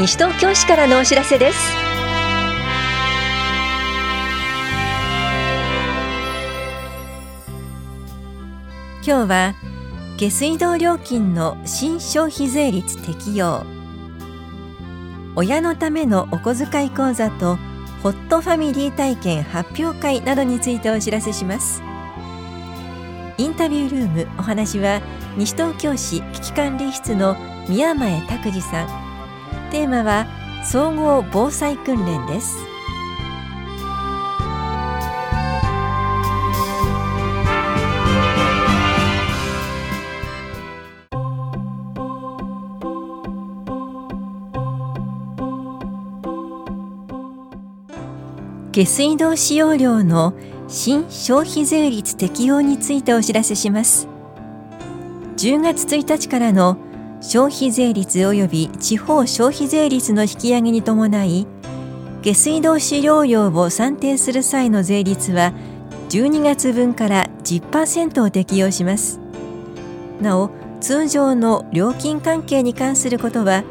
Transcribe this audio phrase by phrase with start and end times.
[0.00, 1.58] 西東京市からのお知らせです。
[9.06, 9.54] 今日は
[10.16, 13.62] 下水道料金の新消費税率適用。
[15.36, 17.56] 親のためのお小遣い講座と
[18.02, 21.82] ホットファミリー体験発表会などについてお知らせします。
[23.36, 25.02] インタビュールームお話は
[25.36, 27.36] 西東京市危機管理室の
[27.68, 29.09] 宮前拓司さん。
[29.70, 30.26] テーマは
[30.64, 32.58] 総合防災訓練です。
[48.72, 50.32] 下水道使用量の
[50.68, 54.08] 新消費税率適用についてお知らせします。
[55.36, 56.76] 10月1日からの
[57.20, 61.46] 消費税率及び地方消費税率の引き上げに伴い
[62.22, 65.52] 下水道使用量を算定する際の税率は
[66.10, 69.20] 12月分から10%を適用します。
[70.20, 73.64] なお通常の料金関係に関することは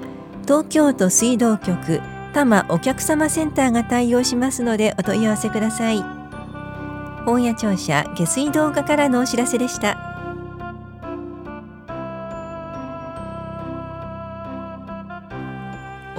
[0.43, 2.01] 東京都水道局
[2.33, 6.03] 多摩お客様センターが対応しますのでお問い合わせください。
[7.25, 10.08] 本屋庁舎下水道課からのお知らせでした。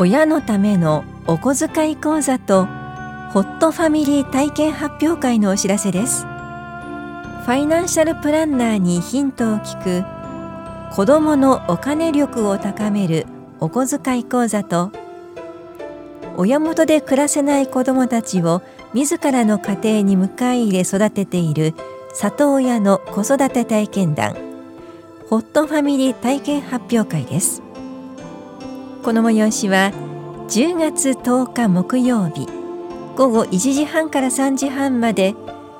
[0.03, 2.65] 親のためのお小遣い講座と
[3.35, 6.23] ホットファミリー体験発表会のお知らせです。
[6.23, 9.77] ファイナンシャルプランナーにヒントを聞
[10.91, 13.27] く子どものお金力を高める
[13.59, 14.91] お小遣い講座と
[16.35, 18.63] 親元で暮らせない子どもたちを
[18.95, 21.75] 自らの家庭に迎え入れ育てている
[22.15, 24.35] 里親の子育て体験談。
[25.29, 27.63] ホットファミリー体験発表会です。
[29.03, 29.93] この催しは
[30.49, 32.47] 10月10日木曜日
[33.17, 35.35] 午後1時半から3時半まで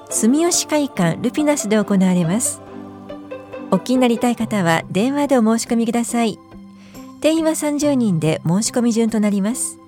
[0.09, 2.63] 住吉会館ルピナスで行われます。
[3.71, 6.39] お気になりたい方は電話でお申し込みください。
[7.21, 9.79] 定員は30人で申し込み順となります。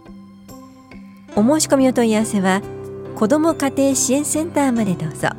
[1.34, 2.60] お申し込みお問い合わせは
[3.16, 5.31] 子ども家庭支援センターまでどうぞ。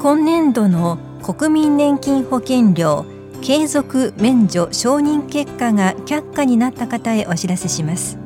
[0.00, 0.98] 今年度の
[1.28, 3.04] 国民年金保険料
[3.42, 8.16] 継続免除承認結果が却下になった方へお知らせします。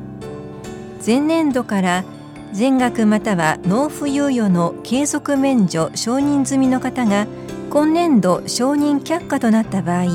[1.05, 2.05] 前年度から
[2.53, 7.27] 全額または納付猶予の継続免除承認済みの方が
[7.71, 10.05] 今年度承認却下となった場合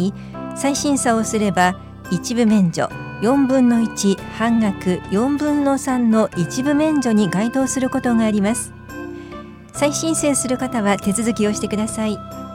[0.56, 1.78] 再審査をすれば
[2.10, 2.88] 一部免除
[3.21, 8.72] 4分の1半額4分の3の一部免除に該当することがあります。
[9.75, 12.47] 再申請する方は手続きをしてください。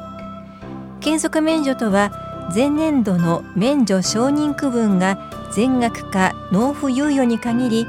[1.04, 2.12] 継続免除とは
[2.56, 5.18] 前年度の免除承認区分が
[5.54, 7.88] 全額か納付猶予に限り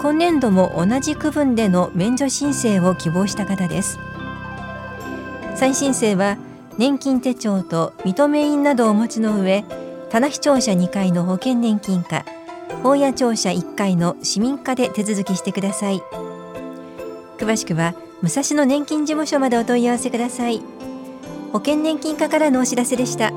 [0.00, 3.98] 今年度も同じ区分での免除申請を希望した方です。
[5.54, 6.36] 再申請は
[6.78, 9.64] 年金手帳と認め印などをお持ちの上
[10.10, 12.24] 棚視聴者2階の保険年金課
[12.82, 16.02] 法屋庁舎1階の市民課で手続きしてください。
[17.38, 20.77] 詳しくは武蔵野年金事務所までお問い合わせください。
[21.52, 23.32] 保険年金課からのお知らせでした。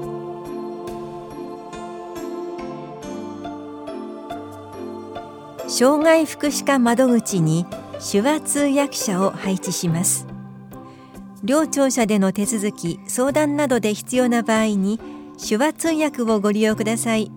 [5.68, 7.66] 障害福祉課窓口に
[8.12, 10.28] 手話通訳者を配置します。
[11.44, 15.00] 両庁舎での手続き相談などで必要な場合に
[15.40, 17.32] 手話通訳をご利用ください。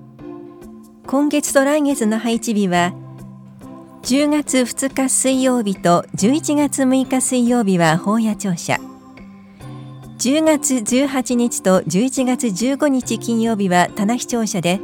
[1.07, 2.93] 今月と来月の配置日は
[4.03, 8.94] 10月2日水曜日と11月6日水曜日は法屋庁舎。
[10.17, 14.79] 10月18日と11月15日金曜日は棚視聴者で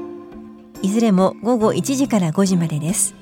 [0.82, 3.14] いずれも午後1時から5時までです。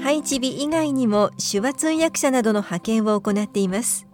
[0.00, 4.06] 配置日以外にも手話通訳者などの派遣を行っています。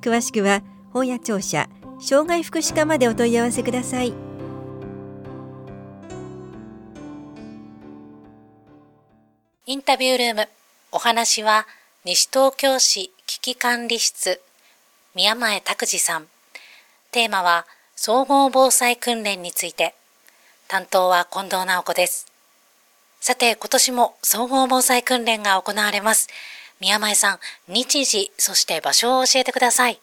[0.00, 0.62] 詳しくは
[0.92, 1.68] 本屋庁舎
[2.00, 4.14] 障害福祉課までお問い合わせください。
[9.66, 10.48] インタビュールーム
[10.92, 11.66] お話は
[12.06, 14.40] 西東京市危機管理室。
[15.16, 16.26] 宮前拓司さん。
[17.10, 17.64] テーマは
[17.94, 19.94] 総合防災訓練について。
[20.68, 22.26] 担当は近藤直子です。
[23.22, 26.28] さて今年も総合防災訓練が行われます。
[26.80, 29.98] 宮前さん日時そして場所を教えてください。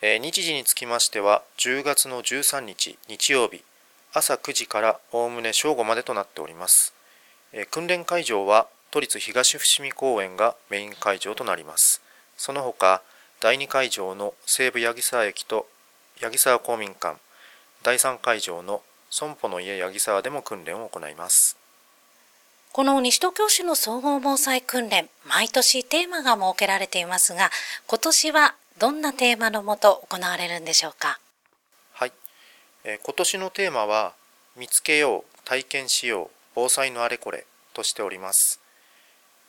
[0.00, 3.64] えー、日時につきましては10月の13日日曜日
[4.14, 6.94] 朝9時からおおむね正午までとなっております、
[7.52, 12.00] えー、訓練会場は都立東伏見公園がメイン会場となります。
[12.38, 13.02] その他
[13.40, 15.68] 第2会場の西武八木沢駅と
[16.20, 17.18] 八木沢公民館
[17.84, 21.56] 第3会場の損保の家八木沢でも訓練を行います。
[22.72, 27.50] この西東京市の総合防災訓練毎年テーマが設けられていますが
[27.86, 31.20] 今年はどんなテーマのもと行われるんでしょうか？
[31.92, 32.12] はい、
[32.82, 34.14] えー、今年のテーマは
[34.56, 38.60] 見つけよう体験しよう防災のあれこれとしております。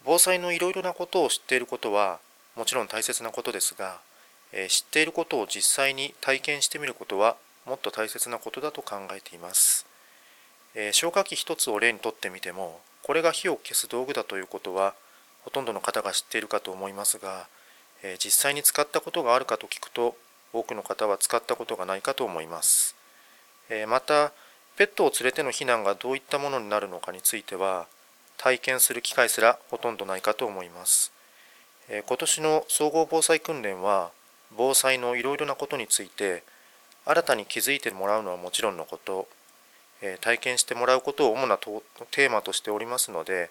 [0.05, 2.19] 防災のいろいろなことを知っていることは
[2.59, 4.01] もちろん大切なことですが、
[4.51, 9.85] えー、知っていることを実際に体験してみることはもっと大切なことだと考えています、
[10.75, 14.93] えー、消火器一つを例にとってみてもこれが火を消す道具だということは
[15.45, 17.47] ほとんどの方が知っているかと思いますが、
[18.03, 20.17] えー、実際に使ったことがあるかと聞くと
[20.51, 22.95] 多くの方は使ったことがないかと思います、
[23.69, 24.33] えまた
[24.75, 27.85] ペットを連れての避難がどういったものになるのかについては
[28.37, 31.13] 体験する機会すらほとんどないかと思います。
[31.89, 34.11] え今年の総合防災訓練は
[34.55, 36.43] 防災のいろいろなことについて
[37.05, 39.27] 新たに気づいてもらうのはもちろんのこと、
[40.01, 43.49] え体験してもらうことを主なテーマとしておりますので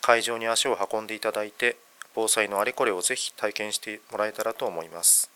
[0.00, 1.76] 会場に足を運んでいただいて
[2.14, 5.30] 防災のあれこれをぜひ体験してもらえたらと思います。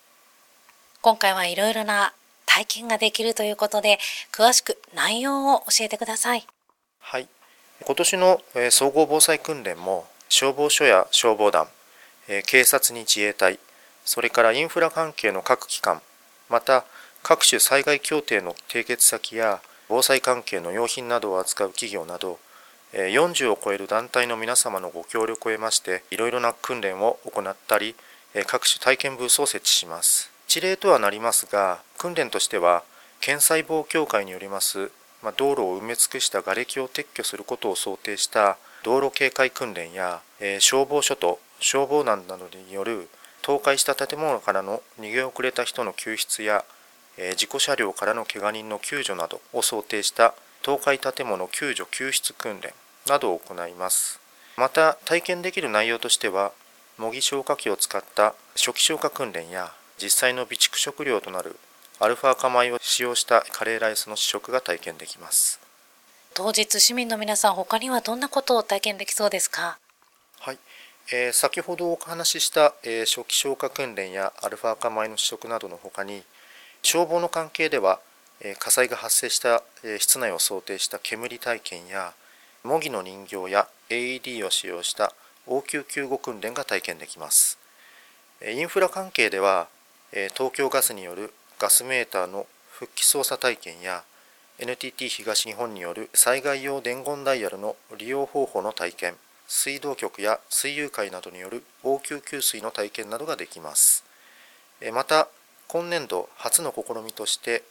[1.02, 2.14] 今回はいろいろな
[2.46, 3.98] 体験ができるということで
[4.32, 6.46] 詳しく内容を教えてください。
[7.00, 7.28] はい。
[7.84, 8.40] 今年の
[8.70, 11.68] 総合防災訓練も消防署や消防団
[12.46, 13.58] 警察に自衛隊
[14.04, 16.02] それからインフラ関係の各機関
[16.48, 16.84] また
[17.22, 22.38] 各種災害協定の締結先や防災関係の用品などを扱う企業など
[22.92, 27.94] 40を超える団体の皆様のご協力を得ましていろいろな訓練を行ったり
[28.46, 30.30] 各種体験ブースを設置します。
[30.46, 32.82] 一例とはなりますが訓練としては
[33.20, 34.90] 県細胞協会によります
[35.22, 43.08] まあ、道路を埋め尽くした瓦礫を撤去することを想定した道路警戒訓練や、えー、消防署と消防団などによる
[43.42, 46.64] 倒壊した建物からの逃げ遅れた人の救出や、
[47.16, 50.34] えー、事故車両からのけが人の救助などを想定した
[50.64, 52.72] 倒壊建物救助救出訓練
[53.08, 54.20] などを行います。
[54.56, 56.52] また体験できる内容としては
[56.98, 59.72] 模擬消火器を使った初期消火訓練や
[60.02, 61.56] 実際の備蓄食料となる
[62.00, 65.60] アルファ化米を使用したカレーライスの試食が体験できます。
[66.34, 69.78] 当日市民の皆さん他にはどんなことを体験できそうですか？
[70.40, 70.58] はい、
[71.10, 76.22] えー、先ほどお話しした、えー、初期消火訓練やアルファ化米の試食などのほかに
[76.82, 77.98] 消防の関係では、
[78.42, 82.12] えー、火災が発生した、えー、室内を想定した煙体験や
[82.62, 85.14] 模擬の人形や AED を使用した
[85.46, 87.58] 応急救護訓練が体験できます。
[88.42, 89.68] えインフラ関係では
[90.12, 94.04] え東京ガスによるガスメーターの復帰操作体験や
[94.58, 99.14] NTT 東日本による災害用伝言ダイヤルの利用方法の体験
[99.48, 104.04] 水道局や水友会などによる応急給水の体験などができます。
[104.92, 105.28] また
[105.66, 107.62] 今年度初の試みとして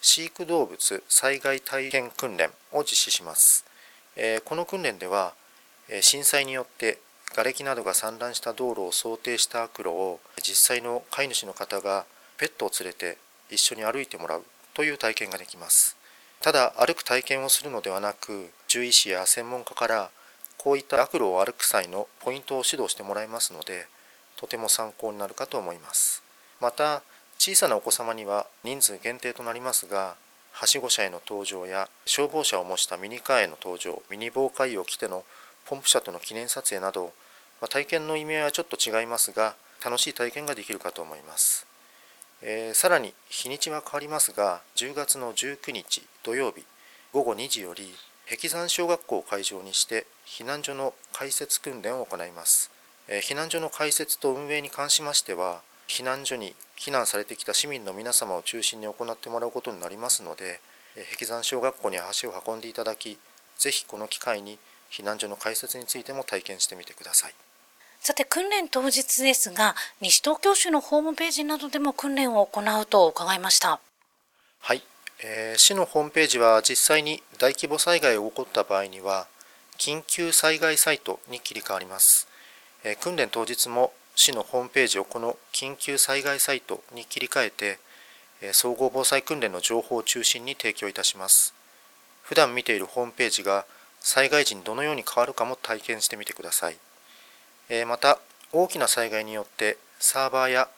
[0.00, 3.64] 飼育動物災害体験訓練を実施します。
[4.44, 5.34] この訓練では
[6.00, 6.98] 震災によって
[7.30, 12.06] 瓦礫などが散乱した道路を想定した悪路を実際の飼い主の方が
[12.38, 13.18] ペットを連れて
[13.50, 15.96] 一緒に歩いてもらうという体験ができます。
[16.40, 20.10] ただ歩く体験をするのではなく獣医師や専門家から
[20.64, 23.86] こういった悪路を歩く際のポイントを指導してもらいますので
[24.38, 26.22] とても参考になるかと思います。
[26.58, 27.02] また
[27.38, 30.14] 小さなお子様には人数限定となりますが
[30.52, 35.24] はしご車への登場や消防車を模したミニカーへの登場ミニ防火衣を着ての
[35.66, 37.12] ポンプ車との記念撮影など、
[37.60, 41.66] ま体験の意味合いはちょっと違いますが楽しい体験ができるかと思います。
[42.40, 46.64] えー、さらに日にちは変わりますが10月の19日土曜日
[47.12, 47.94] 午後2時より
[48.28, 52.70] 壁山小学校を会場にして避難所の開設訓練を行います、
[53.08, 60.60] えー、避難所の開設と運営に関しましては避難所に避難されてきた市民の皆様を中心に行ってもらうことになりますので
[61.12, 63.18] 壁山小学校に足を運んでいただき
[63.58, 64.58] ぜひこの機会に
[64.90, 67.34] 避難所の開設についても体験してみてください。
[68.00, 73.80] さて訓練当日ですが西東京市のホームページなどでも訓練を行うと伺いました。
[74.60, 74.82] はい、
[75.22, 79.26] えー、市のホームページは実際に大規模災害が起こった場合には
[79.78, 82.28] 緊急災害サイトに切り替わります、
[82.84, 87.78] えー、訓練当日も市のホームページをこの緊急災害サイトに切り替えて、
[88.42, 91.54] えー、総合防災訓練の情報を中心に提供いたします。
[92.22, 93.66] 普段見ているホームページが
[94.00, 96.76] 災害時にどのように変わるかも体験してみてください。
[97.68, 98.18] えまた
[98.52, 100.68] 大きな災害によってサーバーや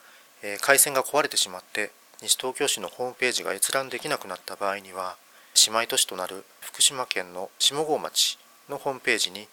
[0.61, 1.91] 回線が壊れてしまって
[2.23, 5.17] 西東京市のホームページが閲覧できなくなった場合には
[5.67, 9.49] 姉妹都市となる福島県の下郷町のホームページに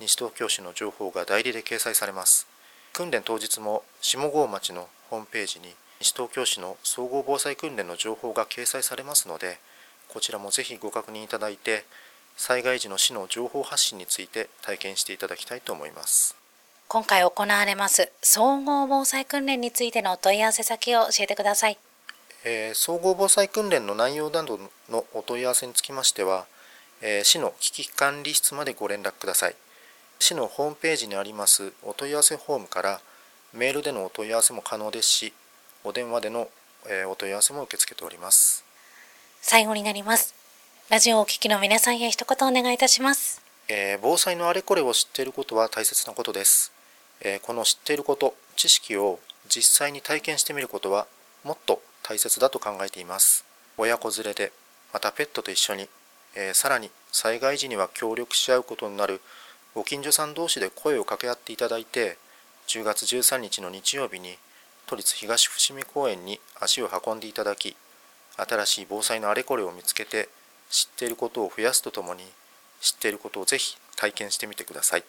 [0.00, 2.46] 西東京市の情報が代理で掲載されます。
[2.92, 9.58] 訓練当日も下郷町のホームページに西東京市の総合防災訓練の情報が掲載されますので
[10.08, 11.84] こちらもぜひご確認いただいて
[12.36, 16.36] 災害時の市の情報発信について体験していただきたいと思います。
[16.88, 21.78] 今回行われます総合防災訓練についてのお問い合わせ先を教えてください、
[22.48, 26.46] えー、総合防災訓練の内容などのお問い合わせにつきましては、
[27.02, 29.56] えー、市の危機管理室までご連絡ください。
[30.20, 33.00] 市のホームページにありますお問い合わせフォームから
[33.52, 35.32] メールでのお問い合わせも可能ですし
[35.82, 36.48] お電話での
[37.10, 38.64] お問い合わせも受け付けております。
[39.42, 40.32] 最後になります。
[40.88, 46.72] ラジオをお聞きの皆さんへ一言お願いいたします、えー、防災のあれこれを知っていることは大切なことです。
[47.20, 51.08] えこの知っていること知識を実際に体験してみることは
[51.42, 53.44] もっと大切だと考えています。
[53.76, 54.52] 親子連れで
[54.92, 55.88] またペットと一緒に、
[56.36, 59.20] えー、さらに災害時には協力し合うことになる
[59.74, 62.16] ご近所さん同士で声を掛け合っていただいて
[62.68, 64.38] 10月13日の日曜日に
[64.86, 67.76] 都立東伏見公園に足を運んでいただき
[68.36, 70.28] 新しい防災のあれこれを見つけて
[70.70, 72.22] 知っていることを増やすとともに
[72.80, 75.04] 知っていることをぜひ体験してみてください。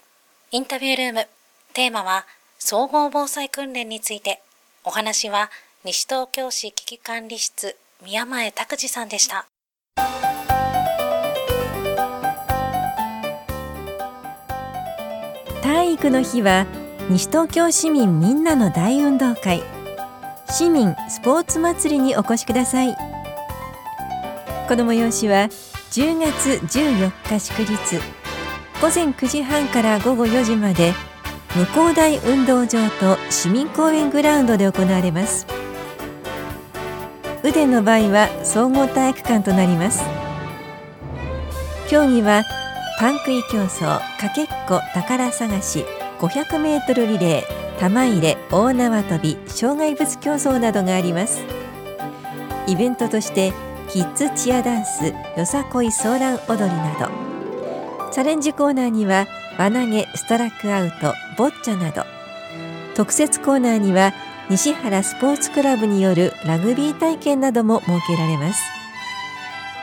[0.51, 1.27] インタビュールーム。
[1.74, 2.25] テーマは
[2.58, 4.42] 総合防災訓練について。
[4.84, 5.51] お話は
[5.89, 9.48] 西東京市危機管理室宮前拓司さんでした。
[15.63, 16.65] 体育の日は
[17.10, 19.63] 西東京市民みんなの大運動会。
[20.50, 22.94] 市民スポーツ祭りにお越しください。
[24.67, 25.48] この催しは
[25.91, 28.01] 10月14日祝日。
[28.82, 30.91] 午前9時半から午後4時まで
[31.56, 35.48] 向こう大運動場と市民公園グラウンドで行われます。
[37.48, 40.04] 腕の場合は総合体育館となります。
[41.89, 42.44] 競技は
[43.00, 45.86] パン食い競争かけっこ宝探し
[46.20, 51.42] 500メートルリレー玉入れ大縄跳び障害物競争などがあります。
[52.68, 53.54] イベントとして
[53.89, 58.12] キッズチアダンスよさこいソーラン踊りなど。
[58.12, 59.25] チャレンジコーナーには
[59.58, 62.04] 輪投げストラックアウトボッチャなど。
[62.94, 64.12] 特設コーナーには
[64.50, 68.62] 西原スポーツクラブによるラグビー体験なども設けられます。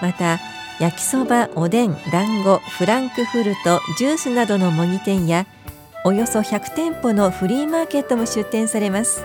[0.00, 0.40] また
[0.80, 5.46] 焼きそばおでん団子フランクフルトジュースなどの模擬店や
[6.04, 9.24] およそ100店舗のフリーマーケットも出店されます。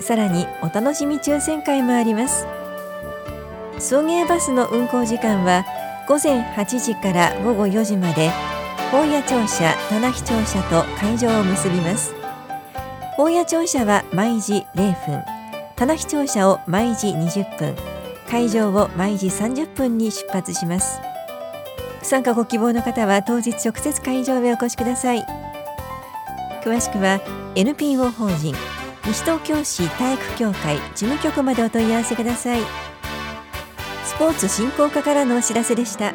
[0.00, 2.46] さらにお楽しみ抽選会もあります。
[3.78, 5.64] 送迎バスの運行時間は
[6.08, 8.30] 午前8時から午後4時まで
[8.90, 12.23] 宝谷庁舎棚木庁舎と会場を結びます。
[13.16, 15.22] 宝谷庁舎は毎時0分。
[15.76, 17.76] 棚木庁舎を毎時20分。
[18.28, 20.98] 会場を毎時30分に出発します。
[22.02, 25.24] 参加ご希望の方は当日直接会場へお越しください。
[26.64, 27.20] 詳しくは
[27.54, 28.52] NPO 法人
[29.06, 32.62] 西東京市体育協会事務局までお問い合わせください。
[34.04, 36.14] スポーツ振興課からのお知らせでした。